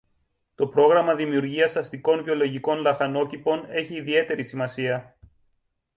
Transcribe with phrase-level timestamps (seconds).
[0.55, 5.15] το πρόγραμμα δημιουργίας αστικών βιολογικών λαχανόκηπων έχει ιδιαίτερη σημασία